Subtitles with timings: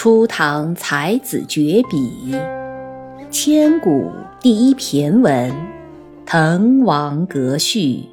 [0.00, 2.32] 初唐才子绝笔，
[3.32, 5.50] 千古第一骈文
[6.24, 8.04] 《滕王阁序》，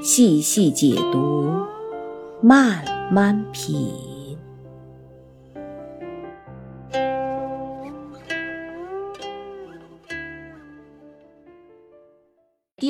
[0.00, 1.50] 细细解读，
[2.40, 3.90] 慢慢品。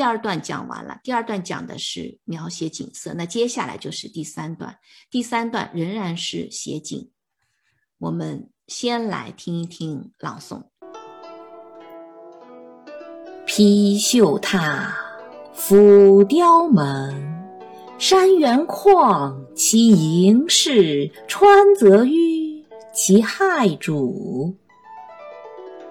[0.07, 4.79] 二段讲完了，第二段讲的是描写景色，那接下来就是第三段。
[5.11, 7.11] 第三段仍然是写景，
[7.99, 10.63] 我们先来听一听朗诵：
[13.45, 14.93] 披绣闼，
[15.53, 17.45] 俯雕门，
[17.99, 24.57] 山原旷，其盈室；川泽淤，其害主。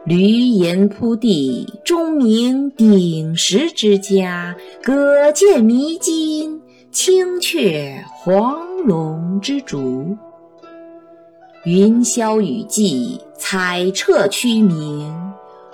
[0.06, 10.16] 闾阎扑地，钟鸣鼎食之家；舸舰弥津，青雀黄龙之竹。
[11.64, 15.12] 云霄雨霁，彩彻区明；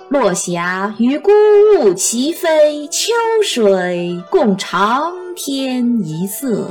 [0.08, 1.30] 落霞与孤
[1.74, 3.12] 鹜齐飞，秋
[3.44, 6.70] 水共长天一色。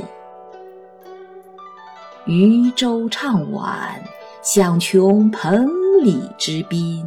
[2.26, 4.02] 渔舟唱晚，
[4.42, 5.81] 响穷彭。
[6.02, 7.06] 里之滨，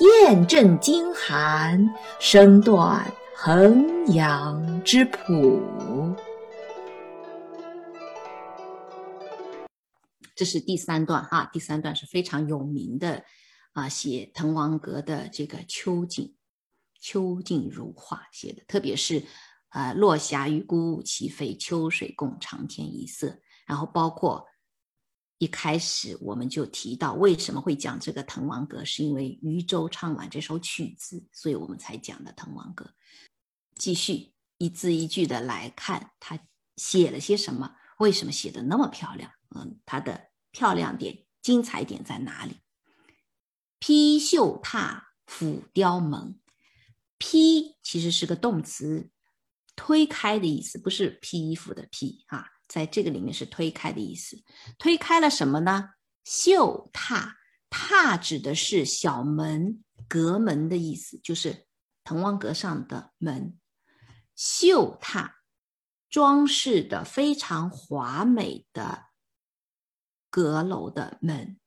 [0.00, 5.62] 雁阵惊寒，声断衡阳之浦。
[10.34, 13.24] 这是第三段哈，第三段是非常有名的
[13.74, 16.34] 啊，写滕王阁的这个秋景，
[17.00, 19.22] 秋景如画写的，特别是
[19.68, 24.44] 啊，落霞与孤鹜齐飞，秋水共长天一色，然后包括。
[25.42, 32.84] 一开始我们就提到为什么会讲这个《滕王阁》，是因为渔舟唱晚这首曲子，所以我们才讲的《滕王阁》。
[33.74, 36.38] 继续一字一句的来看，他
[36.76, 37.74] 写了些什么？
[37.98, 39.32] 为什么写的那么漂亮？
[39.56, 42.60] 嗯，它的漂亮点、精彩点在哪里？
[43.80, 46.38] 披绣闼，俯雕门。
[47.18, 49.10] 披其实是个动词，
[49.74, 52.46] 推开的意思，不是披衣服的披啊。
[52.72, 54.42] 在这个里面是推开的意思，
[54.78, 55.90] 推开了什么呢？
[56.24, 57.34] 绣榻，
[57.68, 61.66] 榻指的是小门、阁门的意思，就是
[62.02, 63.58] 滕王阁上的门。
[64.34, 65.32] 绣榻，
[66.08, 69.08] 装饰的非常华美的
[70.30, 71.60] 阁楼的门。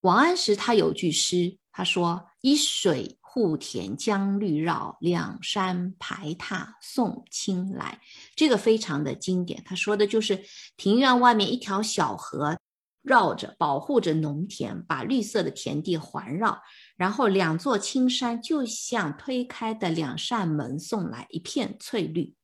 [0.00, 8.00] 王安石他有句诗，他说：“一水。”户田江绿绕，两山排闼送青来。
[8.34, 9.62] 这个非常的经典。
[9.64, 10.44] 他说的就是
[10.76, 12.58] 庭院外面一条小河，
[13.02, 16.60] 绕着保护着农田，把绿色的田地环绕，
[16.96, 22.34] 然后两座青山就像推开的两扇门，送来一片翠绿。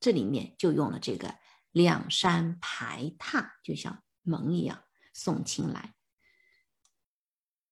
[0.00, 1.34] 这里面就用了这个
[1.70, 4.78] 两山排闼，就像门一样
[5.12, 5.92] 送青来。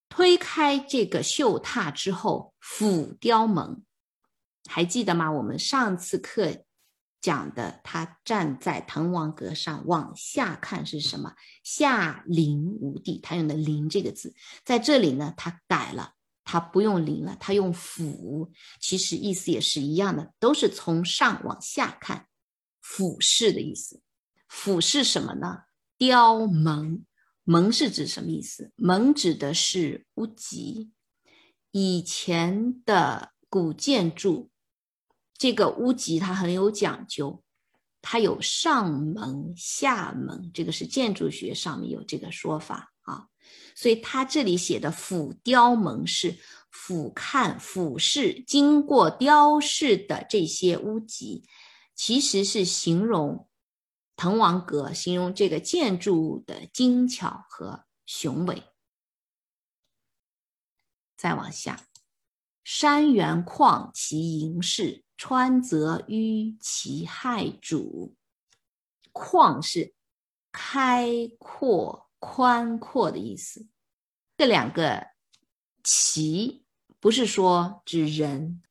[0.09, 3.83] 推开这个绣榻之后，俯雕门，
[4.69, 5.31] 还记得吗？
[5.31, 6.65] 我们上次课
[7.21, 11.35] 讲的，他站在滕王阁上往下看是什么？
[11.63, 16.15] 下临无地，他用的“临”这个字，在这里呢，他改了，
[16.45, 22.29] 他不用“临”了，他用“俯”，其实意思也是一样的，都是从上往下看，
[22.81, 24.01] 俯视的意思。
[24.49, 25.65] 俯视什么呢？
[25.99, 27.05] 雕门。
[27.50, 28.70] 门是指什么意思？
[28.76, 30.91] 门指的是屋脊。
[31.70, 34.50] 以前的古建筑，
[35.38, 37.42] 这个屋脊它很有讲究，
[38.03, 43.28] 它有上门、下门，这个是建筑学上面有这个说法啊。
[43.75, 46.36] 所以它这里写的俯雕门是
[46.70, 51.44] 俯瞰、俯视经过雕饰的这些屋脊，
[51.94, 53.47] 其实是形容。
[54.19, 58.65] 滕王阁形容这个建筑物的精巧和雄伟。
[61.17, 61.87] 再往下，
[62.65, 68.17] 山原旷其盈室，川泽淤其害主。
[69.13, 69.95] 旷是
[70.51, 73.69] 开阔、宽阔的意思。
[74.37, 75.07] 这两个
[75.84, 76.65] 其
[76.98, 78.63] 不是说指人，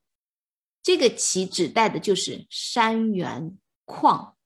[0.83, 4.36] 这个其指代的就是山原旷。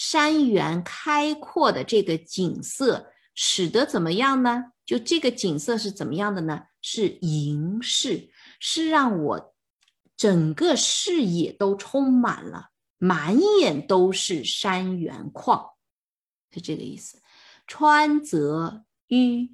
[0.00, 4.72] 山原开阔的这个景色，使得怎么样呢？
[4.86, 6.62] 就这个景色是怎么样的呢？
[6.80, 9.54] 是盈视，是让我
[10.16, 15.72] 整个视野都充满了，满眼都是山原旷，
[16.50, 17.20] 是这个意思。
[17.66, 19.50] 川泽淤，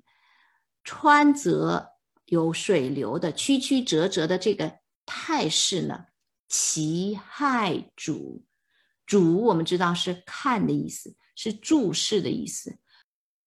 [0.85, 1.89] 川泽
[2.27, 6.07] 有水流的曲曲折折的这个态势呢，
[6.49, 8.46] 其害主。
[9.07, 12.77] 主我们知道是看的意思，是注视的意思。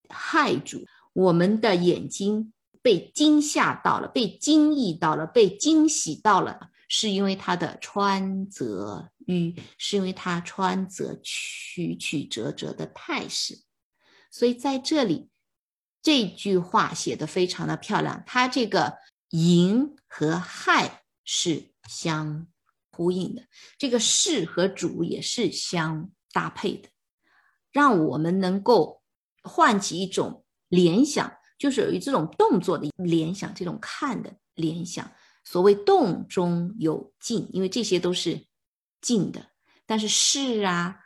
[0.10, 0.86] 害主。
[1.14, 13.60] 我们的眼睛被惊吓到了，被惊异到了，被惊喜到了，是因为他的穿泽迂，是因为他穿泽曲曲折折的态势。
[14.32, 15.30] 所以在这里，
[16.02, 18.24] 这句话写的非常的漂亮。
[18.26, 19.00] 它这个
[19.32, 22.48] 迎和害是相
[22.92, 23.44] 呼应的，
[23.78, 26.90] 这个是和主也是相搭配的，
[27.72, 29.02] 让我们能够
[29.44, 35.12] 唤起一种联想，就是有这种动作的联想，这种看的联想。
[35.44, 38.46] 所谓动中有静，因为这些都是
[39.02, 39.52] 静的，
[39.86, 40.98] 但是是啊。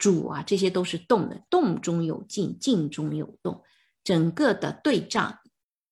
[0.00, 3.64] 主啊，这些都是动的，动中有静，静中有动，
[4.04, 5.40] 整个的对仗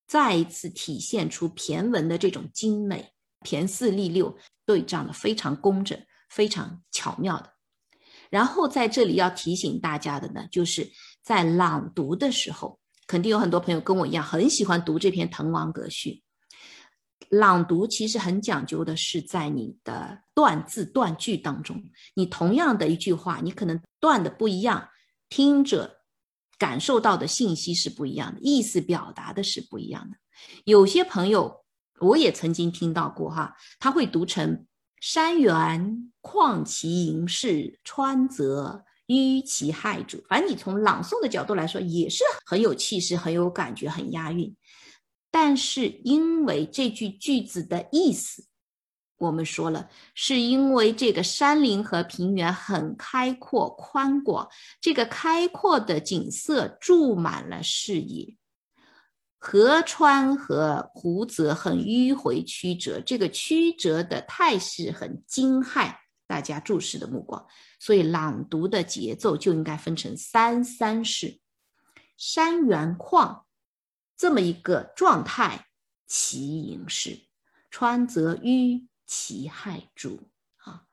[0.07, 5.99] 再一次体现出骈文的这种精美，骈四俪六对仗的非常工整，
[6.29, 7.53] 非常巧妙的。
[8.31, 10.91] 然后在这里要提醒大家的呢，就是
[11.23, 16.11] 在朗读的时候，肯定有很多朋友跟我一样很喜欢读这篇《滕王阁序》。
[17.29, 21.83] 朗读其实很讲究的是在你的断字断句当中，
[22.15, 24.89] 你同样的一句话，你可能断的不一样，
[25.29, 25.99] 听者
[26.59, 30.17] 感受到的信息是不一样的，意思表达的是不一样的。
[30.65, 31.65] 有些朋友
[32.01, 34.67] 我也曾经听到过哈，他会读成
[35.01, 40.23] “山原旷其盈视，川泽淤其害主”。
[40.29, 44.55] 反正你从朗诵的角度来说，也是很有气势、很有感觉、很押韵。
[45.31, 48.47] 但是因为这句句子的意思，
[49.19, 54.49] 我们说了，是因为这个山林和平原很开阔宽广，
[54.81, 58.35] 这个开阔的景色注满了视野，
[59.39, 65.97] 河川和湖泽很迂回曲折，这个曲折的态势很惊骇
[66.27, 67.47] 大家注视的目光，
[67.79, 71.41] 所以朗读的节奏就应该分成三三式，
[72.17, 73.45] 山原旷。
[74.17, 75.67] 这么一个状态，
[76.07, 77.27] 其盈是
[77.71, 80.85] 川泽迂，其害主啊。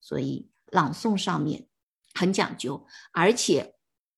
[0.00, 1.66] 所以朗诵上面
[2.12, 3.75] 很讲究，而且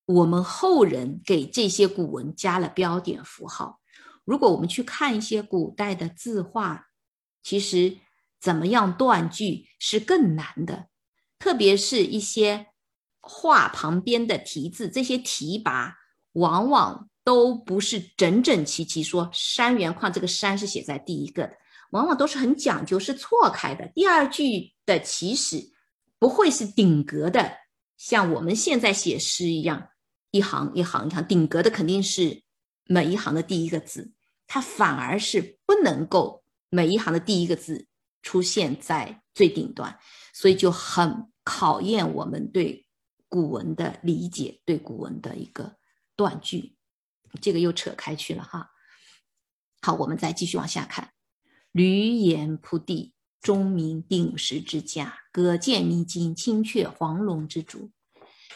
[0.08, 3.78] 我们后人给这些古文加了标点符号。
[4.24, 6.88] 如果我们去看一些古代的字画，
[7.42, 7.98] 其实
[8.40, 10.88] 怎么样断句是更难的，
[11.38, 12.68] 特别是一些
[13.20, 15.92] 画旁边的题字，这些题跋
[16.32, 17.08] 往往。
[17.24, 21.52] 都不是整整齐齐说山原旷，这个山是写在第一个的，
[21.90, 23.86] 往往都是很讲究，是错开的。
[23.94, 25.62] 第二句的起始
[26.18, 27.52] 不会是顶格的，
[27.98, 29.90] 像我们现在写诗一样，
[30.30, 32.42] 一行一行一行，顶格的肯定是
[32.84, 34.12] 每一行的第一个字，
[34.46, 37.86] 它反而是不能够每一行的第一个字
[38.22, 39.98] 出现在最顶端，
[40.32, 42.86] 所以就很考验我们对
[43.28, 45.76] 古文的理解，对古文的一个
[46.16, 46.76] 断句。
[47.40, 48.70] 这个又扯开去了哈，
[49.82, 51.12] 好，我们再继续往下看。
[51.72, 57.90] 闾阎扑地，钟鸣鼎食之家，葛见弥津，青雀黄龙之主。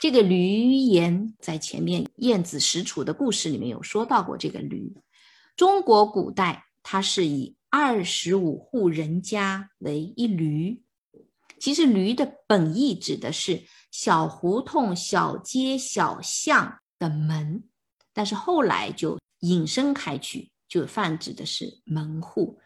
[0.02, 4.36] 这个闾言在前面晏子使楚的故事里面有说到过。
[4.36, 4.92] 这个闾，
[5.54, 10.80] 中国古代它是以二十五户人家为一闾。
[11.60, 13.62] 其实闾的本意指的是
[13.92, 17.62] 小胡同、小街、小巷的门。
[18.12, 22.58] 但是后来就引申开去，就泛指的是门户。《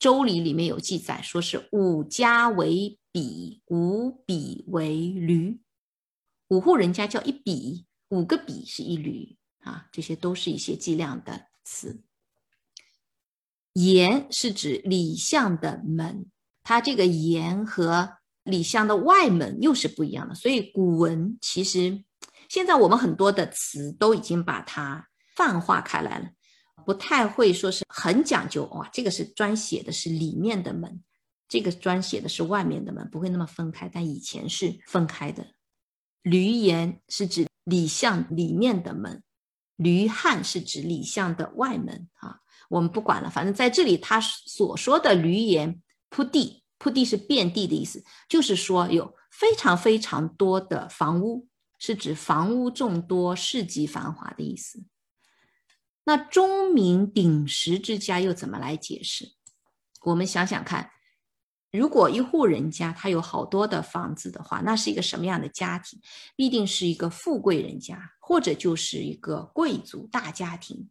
[0.00, 5.60] 周礼》里面有记载，说是五家为比，五比为闾。
[6.52, 9.86] 五户人家叫一比，五个比是一缕啊。
[9.90, 12.02] 这些都是一些计量的词。
[13.72, 16.26] 檐是指里巷的门，
[16.62, 20.34] 它这个檐和里巷的外门又是不一样的。
[20.34, 22.04] 所以古文其实。
[22.50, 26.28] 现在我们很多的词都已经把它泛化开来了，
[26.84, 28.86] 不太会说是很讲究哇。
[28.92, 31.02] 这个是专写的是里面的门，
[31.48, 33.88] 这个专写的是外面的门，不会那么分开。
[33.88, 35.46] 但以前是分开的。
[36.22, 39.22] 闾阎是指里巷里面的门，
[39.76, 42.40] 闾汉是指里巷的外门啊。
[42.68, 51.48] 我们不管了，反正在这里他所说的闾阎铺地，铺地是遍地的意思，就是说有非常非常多的房屋。
[51.84, 54.84] 是指房屋众多、市集繁华的意思。
[56.04, 59.32] 那钟鸣鼎食之家又怎么来解释？
[60.02, 60.92] 我们想想看，
[61.72, 66.00] 如果一户人家他有好多的房子的话，那是一个什么样的家庭？
[66.36, 70.90] 必定是一个富贵人家，或者就是一个贵族大家庭。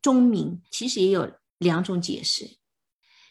[0.00, 2.56] 钟鸣其实也有两种解释，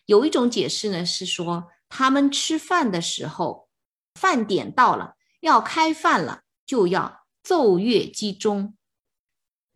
[0.05, 3.69] 有一种解释呢是说，他们吃饭的时候，
[4.13, 5.15] 饭点到了。
[5.41, 8.77] 要开饭了，就要奏乐击钟，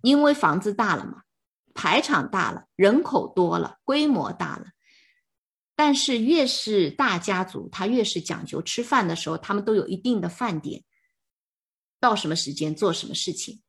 [0.02, 1.24] 因为房子大了嘛，
[1.74, 4.68] 排场大了，人口多了，规模大了。
[5.80, 10.84] 但是越是大家族，他越是讲究吃饭的时候，他们都有一定的饭点，
[12.00, 13.62] 到什么时间做什么事情。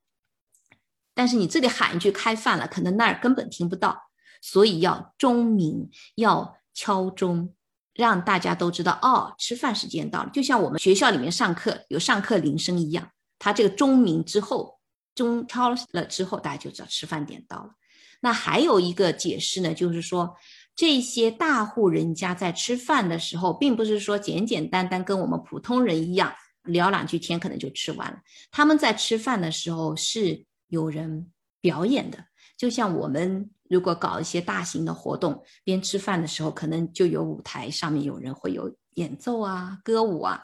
[1.12, 4.04] 但是你这里喊一句开饭了，可能那儿根本听不到，
[4.40, 7.54] 所以要钟鸣，要敲钟，
[7.92, 10.30] 让大家都知道哦，吃饭时间到了。
[10.30, 14.80] 就像我们学校里面上课有上课铃声一样，他这个钟鸣之后，
[15.14, 17.74] 钟敲了之后，大家就知道吃饭点到了。
[18.20, 20.34] 那还有一个解释呢，就是说。
[20.78, 26.32] 这些大户人家在吃饭的时候，并不是说简简单单跟我们普通人一样
[26.62, 28.20] 聊两句天，可能就吃完了。
[28.52, 40.40] 他们在吃饭的时候是有人表演的，就像我们如果搞一些大型的活动，边吃饭的时候，可能就有舞台上面有人会有演奏啊、歌舞啊，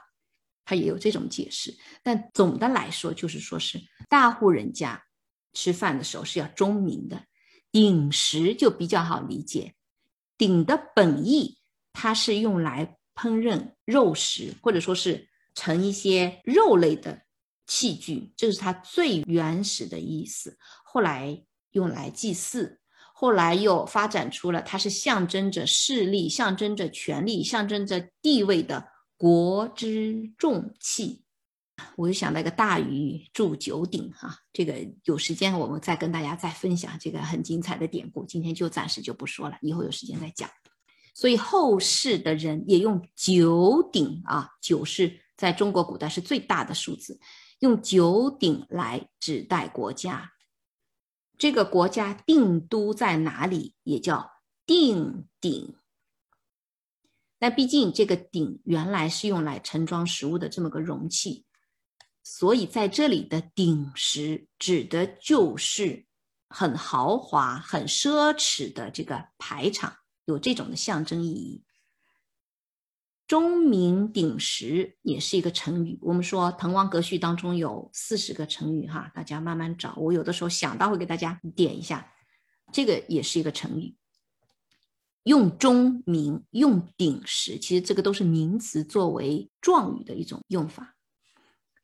[0.64, 1.72] 他也有这种解释。
[2.02, 5.00] 但总的来说，就是说是大户人家
[5.52, 7.22] 吃饭的时候是要钟鸣的，
[7.70, 9.74] 饮食就比较好理解。
[10.36, 11.58] 鼎的本意，
[11.92, 17.22] 它是用来烹饪肉食，或者说是盛一些肉类的
[17.66, 20.56] 器具，这是它最原始的意思。
[20.84, 22.80] 后来用来祭祀，
[23.14, 28.86] 后来又发展出了它是象征着势力、象征着权力、象征着地位的
[29.16, 31.23] 国之重器。
[31.96, 38.24] 我就想到一个大禹铸九鼎哈，这个有时间我们再跟大家再分享这个很精彩的典故。
[38.24, 40.48] 今天就暂时就不说了，以后有时间再讲。
[41.14, 47.20] 所以后世的人也用九鼎啊，九是在中国古代是最大的数字，
[47.60, 50.32] 用九鼎来指代国家。
[51.38, 54.30] 这个国家定都在哪里，也叫
[54.66, 55.74] 定鼎。
[57.40, 61.44] 那毕竟这个鼎原来是用来盛装食物的这么个容器。
[62.26, 66.06] 所以在这里的鼎食指的就是
[66.48, 71.62] 很豪华、很奢侈的这个排场，有这种的象征意义。
[73.26, 75.98] 钟鸣鼎食也是一个成语。
[76.02, 79.94] 我们说《滕王阁序》当中有四十个成语，哈，大家慢慢找。
[79.96, 82.10] 我有的时候想到会给大家点一下，
[82.72, 83.96] 这个也是一个成语。
[85.24, 90.93] 用钟鸣、用鼎食，其实这个都是名词作为状语的一种用法。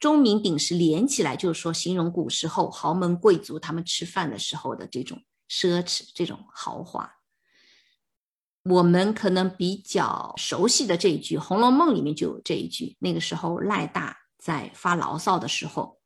[0.00, 7.18] 钟鸣鼎食连起来，就是说形容古时候豪门贵族他们吃饭的时候的这种奢侈、这种豪华。
[8.64, 12.96] 我们可能比较熟悉的这一句，《红楼梦》里面就有这一句。
[12.98, 16.00] 那个时候赖大在发牢骚的时候，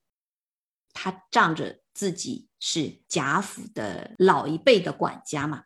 [0.93, 5.65] 他仗着自己是贾府的老一辈的管家嘛。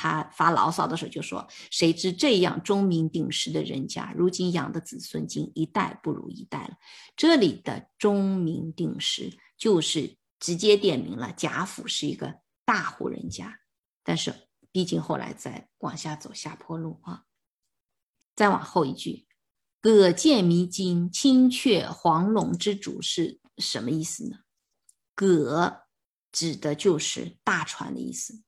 [0.00, 6.76] 他发牢骚的时候就说：“谁知这样钟鸣鼎食的人家，如今养的子孙竟一代不如一代了。”
[7.16, 12.32] 这里的钟鸣鼎食就是直接点明了贾府是一个
[12.64, 13.58] 大户人家。
[14.04, 14.32] 但是
[14.70, 17.24] 毕竟后来在往下走下坡路啊，
[18.36, 19.26] 再往后一句
[19.82, 24.36] “葛见迷津，青雀黄龙之主”是什么意思呢
[25.16, 25.86] ？“葛”
[26.30, 28.44] 指的就是大船的意思。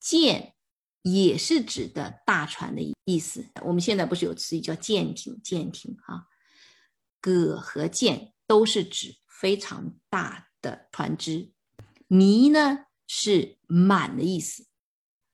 [0.00, 0.54] 舰
[1.02, 3.46] 也是指的大船的意思。
[3.62, 5.40] 我们现在不是有词语叫舰艇？
[5.42, 6.24] 舰艇啊，
[7.20, 11.52] 戈和舰都是指非常大的船只。
[12.08, 14.66] 弥呢是满的意思，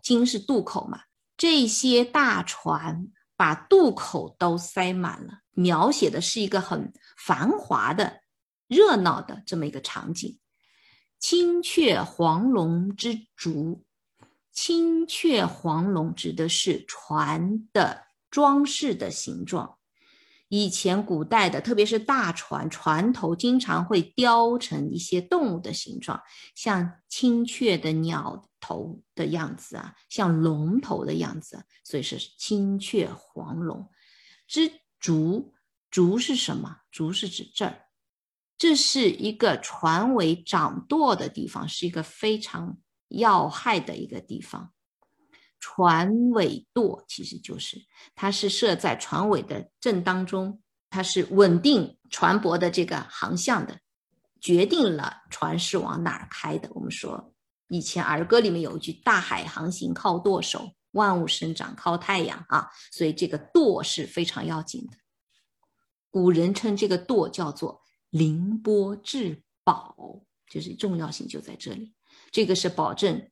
[0.03, 1.05] 津是渡口嘛。
[1.37, 8.21] 这些大船把渡口都塞满了，描写的是一个很繁华的、
[8.67, 10.39] 热闹的这么一个场景。
[11.19, 13.86] 青雀黄龙之竹。
[14.57, 19.77] 青雀黄龙指的是船的装饰的形状。
[20.49, 26.23] 以前古代的，特别是大船，船头经常会雕成一些动物的形状，
[26.55, 33.87] 像青雀的鸟头的样子啊，像龙头的样子，所以是青雀黄龙
[34.49, 35.53] 之竹。
[35.91, 36.79] 竹是什么？
[36.91, 37.89] 竹是指这儿，
[38.57, 42.79] 这是一个船尾掌舵的地方，是一个非常。
[43.09, 44.73] 要害的一个地方，
[45.59, 47.79] 船尾舵其实就是
[48.15, 50.61] 它是设在船尾的正当中，
[50.91, 53.81] 它是稳定船舶的这个航向的，
[54.41, 56.69] 决定了船是往哪儿开的。
[56.73, 57.35] 我们说
[57.69, 64.97] 以前儿歌里面有一句“大海航行靠舵手，万物生长靠太阳”啊，所以这个舵是非常要紧的。
[66.11, 71.96] 古人称这个舵叫做“凌波至宝”，就是重要性就在这里。
[72.31, 73.31] 这个是保证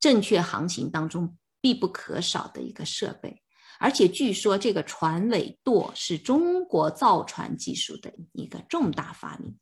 [0.00, 3.42] 正确航行当中必不可少的一个设备，
[3.78, 9.58] 而且据说这个船尾舵是中国造船技术的一个重大发明。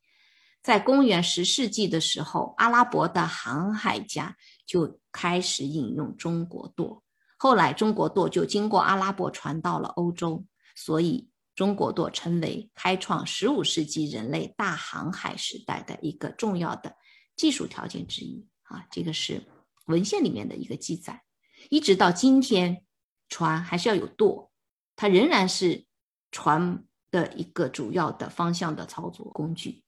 [0.62, 7.02] 在公元十世纪的时候，阿拉伯的航海家就开始引用中国舵。
[7.36, 10.44] 后来，中国舵就经过阿拉伯传到了欧洲，
[10.76, 16.94] 所以中国舵成为开创十五世纪人类大航海时代的一个重要的
[17.34, 18.46] 技术条件之一。
[18.72, 19.42] 啊，这个是
[19.86, 21.22] 文献里面的一个记载。
[21.70, 22.84] 一直到今天，
[23.28, 24.50] 船还是要有舵，
[24.96, 25.86] 它仍然是
[26.30, 29.84] 船的一个主要的方向的操作工具。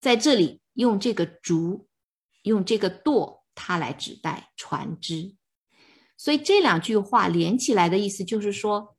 [0.00, 1.88] 在这里用这个竹，
[2.42, 5.36] 用这个舵，它来指代船只，
[6.16, 8.96] 所以这两句话连起来的意思就是说，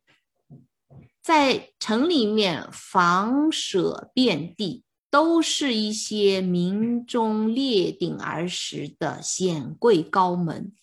[1.22, 10.74] 在城里面房舍遍地，都是一些名中列鼎而食的显贵高门，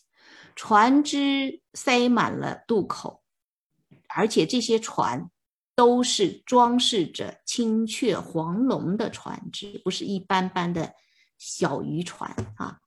[0.55, 3.25] 船只塞满了渡口，
[4.15, 5.29] 而且这些船。
[5.77, 10.93] 都是装饰着青雀黄龙的船只，不是一般般的
[11.39, 12.81] 小渔船啊。